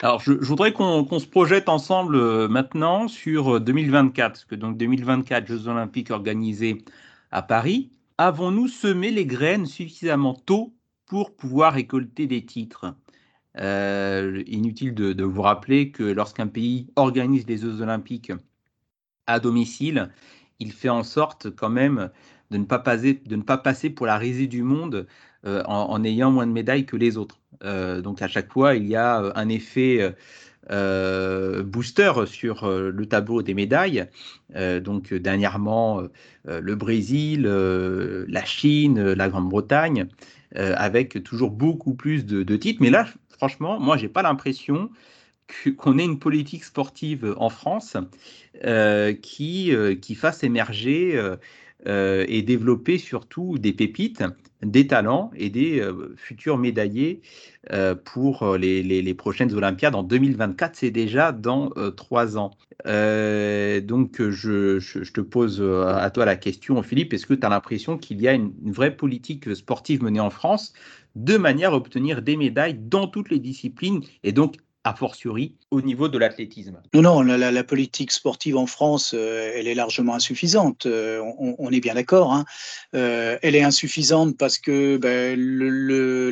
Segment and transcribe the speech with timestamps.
[0.00, 5.46] Alors, je, voudrais qu'on se projette ensemble euh, maintenant sur 2024, parce que donc 2024,
[5.46, 6.84] Jeux Olympiques organisés
[7.32, 7.90] à Paris.
[8.16, 10.72] Avons-nous semé les graines suffisamment tôt
[11.06, 12.94] pour pouvoir récolter des titres?
[13.58, 18.32] Euh, Inutile de, vous rappeler que lorsqu'un pays organise les Jeux Olympiques
[19.26, 20.10] à domicile,
[20.60, 22.10] il fait en sorte quand même
[22.50, 25.08] de ne pas passer, de ne pas passer pour la risée du monde
[25.46, 27.38] euh, en, ayant moins de médailles que les autres.
[27.62, 30.14] Euh, donc à chaque fois, il y a euh, un effet
[31.64, 34.04] booster sur le tableau des médailles.
[34.54, 36.02] donc dernièrement,
[36.44, 40.08] le Brésil, la Chine, la Grande-Bretagne,
[40.54, 42.82] avec toujours beaucoup plus de, titres.
[42.82, 44.90] Mais là, franchement, moi, j'ai pas l'impression
[45.78, 47.96] qu'on ait une politique sportive en France
[49.22, 51.18] qui, qui fasse émerger
[51.86, 54.24] et développer surtout des pépites
[54.62, 57.22] des talents et des euh, futurs médaillés
[57.72, 60.76] euh, pour euh, les, prochaines Olympiades en 2024.
[60.76, 62.50] C'est déjà dans trois ans.
[62.84, 67.12] donc, je, te pose à toi la question, Philippe.
[67.12, 70.72] Est-ce que tu as l'impression qu'il y a une, vraie politique sportive menée en France
[71.16, 75.82] de manière à obtenir des médailles dans toutes les disciplines et donc a fortiori au
[75.82, 80.86] niveau de l'athlétisme Non, non, la, politique sportive en France, euh, elle est largement insuffisante.
[80.86, 82.32] Euh, on, est bien d'accord.
[82.32, 82.44] Hein.
[82.94, 85.38] Euh, elle est insuffisante parce que ben,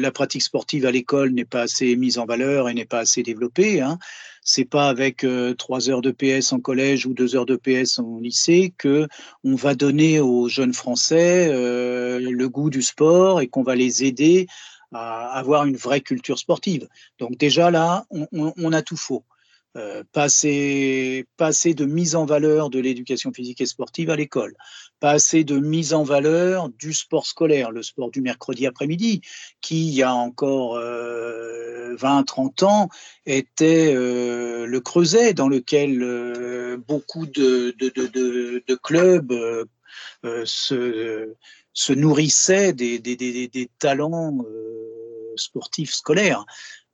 [0.00, 3.22] la pratique sportive à l'école n'est pas assez mise en valeur et n'est pas assez
[3.22, 3.80] développée.
[3.80, 3.98] Hein.
[4.42, 5.26] C'est pas avec
[5.58, 9.08] trois heures de PS en collège ou deux heures de PS en lycée que
[9.42, 14.46] on va donner aux jeunes Français le goût du sport et qu'on va les aider
[14.92, 16.88] à avoir une vraie culture sportive.
[17.18, 19.24] Donc déjà là, on, a tout faux.
[19.76, 24.56] Euh, passer, passer de mise en valeur de l'éducation physique et sportive à l'école,
[25.00, 29.20] passer de mise en valeur du sport scolaire, le sport du mercredi après-midi,
[29.60, 30.80] qui il y a encore 20-30
[32.64, 32.88] euh, ans
[33.26, 37.74] était euh, le creuset dans lequel beaucoup de,
[38.82, 39.34] clubs
[40.44, 44.85] se, nourrissait des, talents euh,
[45.36, 46.44] sportifs scolaires.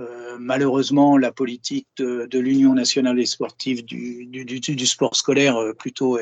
[0.00, 5.72] Euh, malheureusement, la politique de, l'Union nationale des sportifs du, du, du, sport scolaire euh,
[5.72, 6.18] plutôt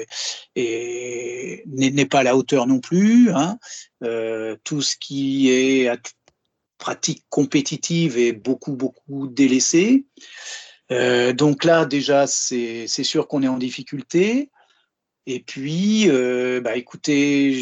[0.56, 3.30] n'est pas à la hauteur non plus.
[3.30, 3.58] Hein.
[4.02, 5.90] Euh, tout ce qui est
[6.76, 10.04] pratique compétitive est beaucoup beaucoup délaissé.
[10.90, 14.50] Euh, donc là, déjà, c'est sûr qu'on est en difficulté.
[15.24, 16.08] Et puis,
[16.62, 17.58] bah, écoutez,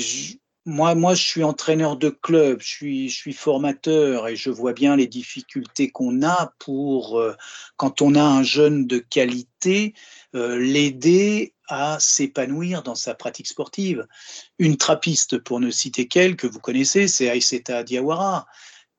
[0.71, 5.09] moi, moi, je suis entraîneur de club, je suis, formateur et je vois bien les
[5.09, 7.35] difficultés qu'on a pour, euh,
[7.77, 9.95] quand on a un jeune de qualité,
[10.37, 14.07] euh, l'aider à s'épanouir dans sa pratique sportive.
[14.59, 18.47] Une trappiste, pour ne citer qu'elle, que vous connaissez, c'est Aïseta Diawara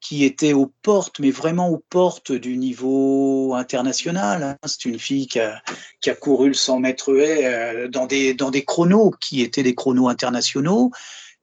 [0.01, 4.41] qui était aux portes, mais vraiment aux portes du niveau international.
[4.43, 4.57] Hein.
[4.65, 5.61] C'est une fille qui a,
[6.01, 9.61] qui a, couru le 100 mètres haies euh, dans des, dans des chronos qui étaient
[9.61, 10.91] des chronos internationaux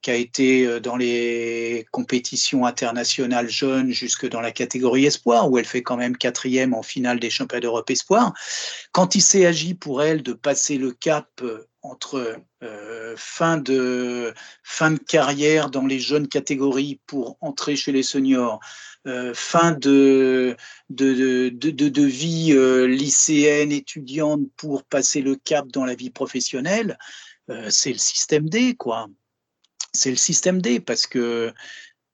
[0.01, 5.57] qui a été euh, dans les compétitions internationales jeunes jusque dans la catégorie espoir, où
[5.57, 8.33] elle fait quand même quatrième en finale des championnats d'Europe espoir.
[8.91, 14.33] Quand il s'est agi pour elle de passer le cap euh, entre euh, fin, de,
[14.63, 18.59] fin de carrière dans les jeunes catégories pour entrer chez les seniors,
[19.33, 20.57] fin de,
[20.89, 22.53] de, de, de, vie
[22.85, 26.99] lycéenne, étudiante pour passer le cap dans la vie professionnelle,
[27.69, 29.07] c'est le système D, quoi
[29.93, 31.53] c'est le système D parce que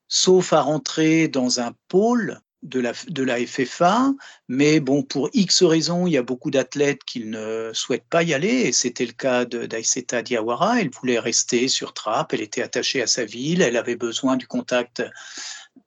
[0.08, 4.14] sauf à rentrer dans un pôle de la, de FFA,
[4.48, 8.34] mais bon, pour X raisons, il y a beaucoup d'athlètes qui ne souhaitent pas y
[8.34, 13.04] aller, et c'était le cas d'Aïseta Diawara, elle voulait rester sur Trappes, elle était attachée
[13.04, 15.04] à sa ville, elle avait besoin du contact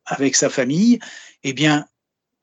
[0.06, 1.00] avec sa famille,
[1.42, 1.86] eh bien,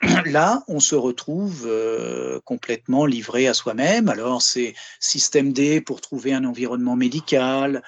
[0.26, 4.10] là, on se retrouve euh, complètement livré à soi-même.
[4.10, 7.82] Alors, c'est système D pour trouver un environnement médical,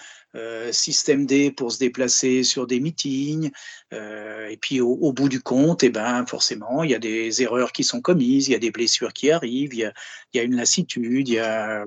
[0.71, 3.51] système D pour se déplacer sur des meetings.
[3.93, 7.71] Euh, et puis au, bout du compte, eh ben, forcément, il y a des erreurs
[7.71, 9.91] qui sont commises, il y a des blessures qui arrivent, il
[10.33, 11.29] y a, une lassitude,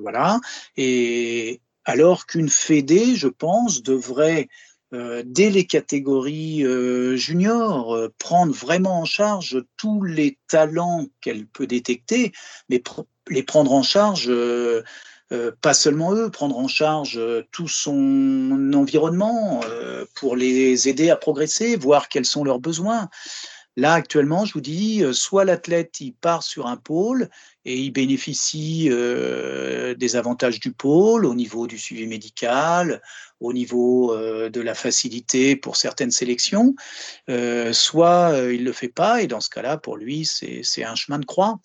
[0.01, 0.41] voilà.
[0.77, 4.49] Et alors qu'une Fédé, je pense, devrait
[4.93, 11.47] euh, dès les catégories euh, juniors, euh, prendre vraiment en charge tous les talents qu'elle
[11.47, 12.33] peut détecter,
[12.69, 12.83] mais
[13.29, 14.29] les prendre en charge
[15.33, 21.09] euh, pas seulement eux, prendre en charge euh, tout son environnement euh, pour les aider
[21.09, 23.09] à progresser, voir quels sont leurs besoins.
[23.77, 27.31] Là, actuellement, je vous dis, soit l'athlète il part sur un pôle
[27.65, 33.01] et il bénéficie des avantages du pôle au niveau du suivi médical,
[33.39, 36.75] au niveau de la facilité pour certaines sélections,
[37.71, 41.21] soit il ne le fait pas et dans ce cas-là, pour lui, c'est un chemin
[41.21, 41.61] de croix.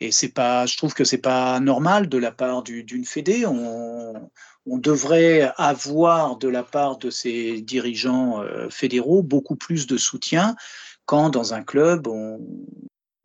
[0.00, 3.46] Et c'est pas, je trouve que c'est pas normal de la part d'une fédé.
[3.46, 4.30] On,
[4.66, 10.54] on, devrait avoir de la part de ces dirigeants euh, fédéraux beaucoup plus de soutien
[11.06, 12.40] quand dans un club on,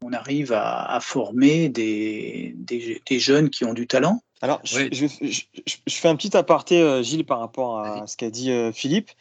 [0.02, 4.22] on arrive à, à former des, des, des, jeunes qui ont du talent.
[4.42, 5.42] Alors, je, je, je,
[5.86, 9.12] je fais un petit aparté, euh, Gilles, par rapport à ce qu'a dit euh, Philippe.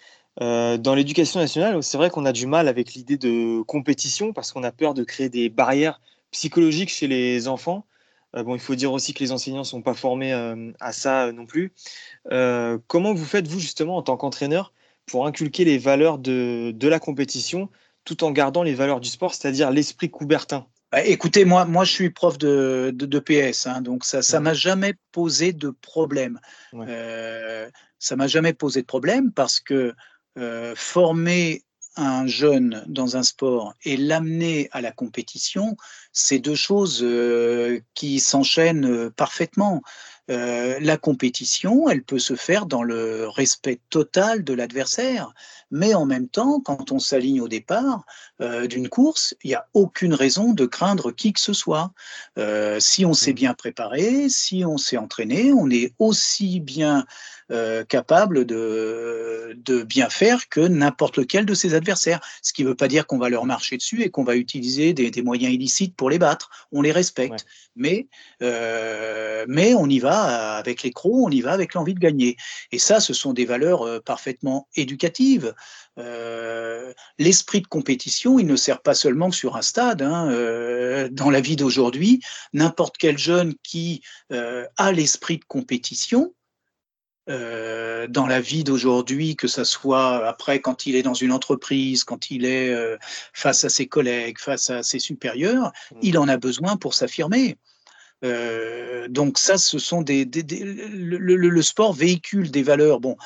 [0.41, 4.53] Euh, dans l'éducation nationale, c'est vrai qu'on a du mal avec l'idée de compétition parce
[4.53, 6.01] qu'on a peur de créer des barrières
[6.31, 7.87] psychologique chez les enfants.
[8.37, 10.93] Euh, bon, il faut dire aussi que les enseignants ne sont pas formés euh, à
[10.93, 11.73] ça euh, non plus.
[12.87, 14.73] comment vous faites, vous, justement, en tant qu'entraîneur,
[15.07, 17.69] pour inculquer les valeurs de, de, la compétition
[18.05, 20.67] tout en gardant les valeurs du sport, c'est-à-dire l'esprit coubertin?
[20.93, 24.45] Bah, Écoutez, moi, moi, je suis prof de, de, de PS, hein, donc ça ne
[24.45, 26.39] m'a jamais posé de problème.
[26.73, 27.71] Ouais.
[27.99, 29.95] ça m'a jamais posé de problème parce que
[30.77, 31.65] former
[31.97, 35.77] un jeune dans un sport et l'amener à la compétition,
[36.13, 39.83] c'est deux choses euh, qui s'enchaînent euh, parfaitement.
[40.31, 45.35] Euh, la compétition, elle peut se faire dans le respect total de l'adversaire,
[45.73, 48.05] mais en même temps, quand on s'aligne au départ
[48.41, 51.93] euh, d'une course, il n'y a aucune raison de craindre qui que ce soit.
[52.79, 53.35] Si on s'est mmh.
[53.35, 57.05] bien préparé, si on s'est entraîné, on est aussi bien
[57.51, 62.21] euh, capable de, de bien faire que n'importe lequel de ses adversaires.
[62.43, 64.93] Ce qui ne veut pas dire qu'on va leur marcher dessus et qu'on va utiliser
[64.93, 66.51] des, des, moyens illicites pour les battre.
[66.73, 67.33] On les respecte.
[67.33, 67.39] Ouais.
[67.77, 68.09] Mais,
[68.43, 72.37] euh, mais on y va avec les crocs, on y va avec l'envie de gagner.
[72.73, 75.55] Et ça, ce sont des valeurs euh, parfaitement éducatives.
[75.99, 80.03] Euh, L'esprit de compétition, il ne sert pas seulement sur un stade.
[80.03, 80.31] Hein.
[80.31, 82.21] Euh, dans la vie d'aujourd'hui,
[82.53, 84.03] n'importe quel jeune qui
[84.33, 86.33] euh, a l'esprit de compétition,
[87.31, 92.03] euh, dans la vie d'aujourd'hui, que ce soit après quand il est dans une entreprise,
[92.03, 92.97] quand il est euh,
[93.33, 95.99] face à ses collègues, face à ses supérieurs, mmh.
[96.03, 97.57] il en a besoin pour s'affirmer.
[98.25, 103.01] Euh, donc ça, ce sont des, des, des le, le, le, sport véhicule des valeurs.
[103.01, 103.17] Bon,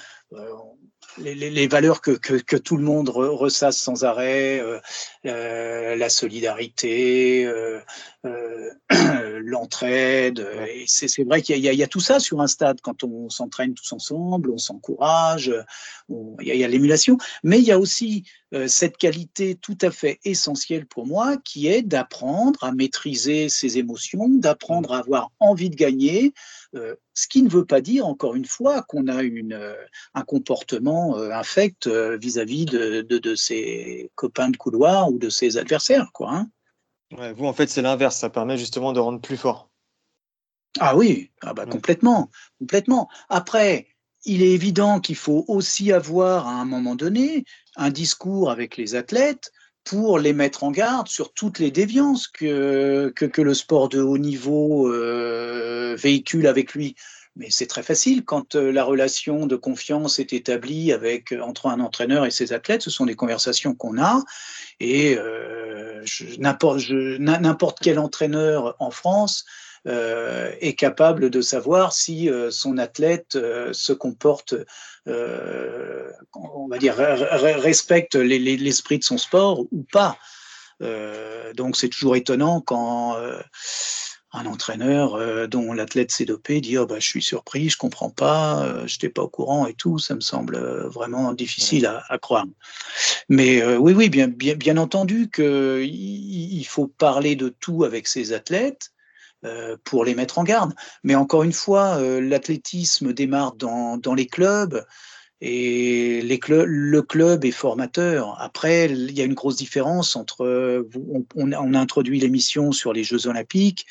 [1.18, 4.80] les, les, les, valeurs que, que, que, tout le monde ressasse sans arrêt, euh,
[5.26, 7.80] euh, la solidarité, euh,
[8.26, 8.70] euh
[9.40, 10.46] l'entraide.
[10.86, 13.74] C'est vrai qu'il y, y, y, a tout ça sur un stade quand on s'entraîne
[13.74, 15.52] tous ensemble, on s'encourage,
[16.08, 17.18] il y a, a l'émulation.
[17.42, 21.66] Mais il y a aussi euh, cette qualité tout à fait essentielle pour moi qui
[21.66, 26.34] est d'apprendre à maîtriser ses émotions, d'apprendre à avoir envie de gagner,
[26.74, 29.74] euh, ce qui ne veut pas dire, encore une fois, qu'on a une, euh,
[30.14, 35.56] un comportement euh, infect vis-à-vis de, de, de, ses copains de couloir ou de ses
[35.56, 36.10] adversaires.
[36.12, 36.48] Quoi, hein.
[37.16, 38.16] ouais, vous, en fait, c'est l'inverse.
[38.16, 39.70] Ça permet justement de rendre plus fort.
[40.80, 41.70] Ah oui, ah bah, ouais.
[41.70, 43.08] complètement, complètement.
[43.28, 43.86] Après,
[44.24, 47.44] il est évident qu'il faut aussi avoir, à un moment donné,
[47.76, 49.52] un discours avec les athlètes
[49.84, 54.18] pour les mettre en garde sur toutes les déviances que, que, le sport de haut
[54.18, 56.96] niveau euh, véhicule avec lui.
[57.36, 61.80] Mais c'est très facile quand euh, la relation de confiance est établie avec entre un
[61.80, 62.82] entraîneur et ses athlètes.
[62.82, 64.22] Ce sont des conversations qu'on a
[64.80, 66.04] et euh,
[66.38, 73.72] n'importe quel entraîneur en France euh, est capable de savoir si euh, son athlète euh,
[73.72, 74.54] se comporte,
[75.08, 80.16] euh, on va dire, respecte l'esprit de son sport ou pas.
[80.82, 83.16] Euh, donc c'est toujours étonnant quand
[84.34, 88.10] un entraîneur euh, dont l'athlète s'est dopé dit oh, bah, je suis surpris, je comprends
[88.10, 92.18] pas, euh, je n'étais pas au courant et tout, ça me semble vraiment difficile à,
[92.18, 92.44] croire.
[93.28, 98.32] Mais euh, oui, oui, bien, bien, entendu qu'il il faut parler de tout avec ses
[98.32, 98.90] athlètes
[99.84, 100.74] pour les mettre en garde.
[101.02, 104.84] Mais encore une fois, l'athlétisme démarre dans, les clubs.
[105.40, 108.40] Et les clubs, le club est formateur.
[108.40, 110.86] Après, il y a une grosse différence entre.
[110.96, 113.84] On, on a introduit l'émission sur les Jeux Olympiques.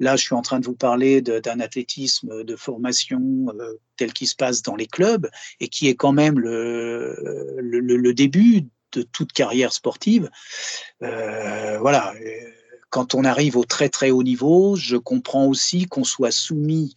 [0.00, 4.28] Là, je suis en train de vous parler d'un athlétisme de formation euh, tel qu'il
[4.28, 5.28] se passe dans les clubs
[5.60, 10.28] et qui est quand même le, début de toute carrière sportive.
[11.02, 12.12] Euh, voilà.
[12.90, 16.94] Quand on arrive au très très haut niveau, je comprends aussi qu'on soit soumis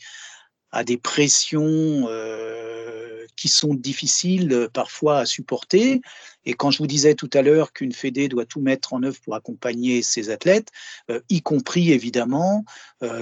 [0.71, 2.07] à des pressions.
[2.07, 3.01] Euh,
[3.41, 6.01] qui sont difficiles euh, parfois à supporter.
[6.45, 9.19] Et quand je vous disais tout à l'heure qu'une Fédé doit tout mettre en œuvre
[9.21, 10.69] pour accompagner ses athlètes,
[11.10, 12.63] euh, y compris évidemment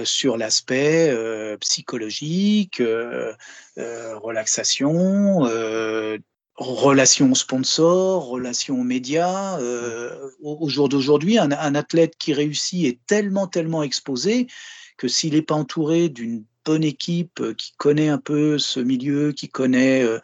[0.04, 1.10] sur l'aspect
[1.60, 2.82] psychologique,
[3.76, 5.46] relaxation,
[6.60, 9.58] relations sponsors, relations médias.
[10.42, 14.46] au jour d'aujourd'hui, un, un athlète qui réussit est tellement, tellement exposé
[15.00, 19.32] que s'il n'est pas entouré d'une bonne équipe euh, qui connaît un peu ce milieu,
[19.32, 20.18] qui connaît euh,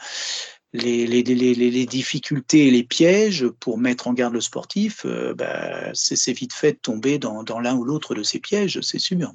[0.74, 5.90] les, les, les, les, difficultés et les pièges pour mettre en garde le sportif, bah,
[5.94, 9.32] c'est vite fait de tomber dans, dans l'un ou l'autre de ces pièges, c'est sûr.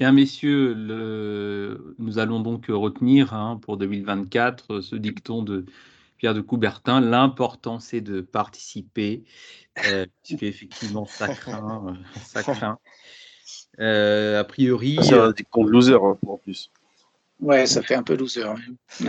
[0.00, 1.94] Bien, messieurs, le...
[1.98, 5.66] nous allons donc retenir hein, pour 2024 ce dicton de
[6.16, 7.02] Pierre de Coubertin.
[7.02, 9.24] L'important, c'est de participer,
[9.84, 11.84] euh, puisqu'effectivement, ça craint.
[11.88, 11.92] Euh,
[12.24, 12.78] ça craint.
[13.78, 14.96] Euh, a priori.
[15.02, 16.70] C'est un dicton de loser, hein, en plus.
[17.38, 18.46] Ouais, ça fait un peu loser.